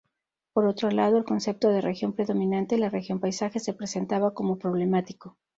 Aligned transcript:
Por 0.53 0.65
otro 0.65 0.89
lado 0.89 1.19
el 1.19 1.25
concepto 1.25 1.69
de 1.69 1.79
región 1.79 2.13
predominante, 2.13 2.75
la 2.79 2.89
región-paisaje, 2.89 3.59
se 3.59 3.75
presentaba 3.75 4.33
como 4.33 4.57
problemático. 4.57 5.37